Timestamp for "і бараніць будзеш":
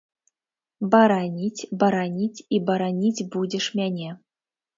2.59-3.69